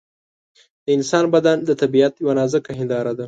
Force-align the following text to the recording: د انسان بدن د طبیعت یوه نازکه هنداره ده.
د 0.85 0.87
انسان 0.97 1.25
بدن 1.35 1.57
د 1.67 1.69
طبیعت 1.81 2.13
یوه 2.23 2.33
نازکه 2.39 2.71
هنداره 2.79 3.11
ده. 3.17 3.19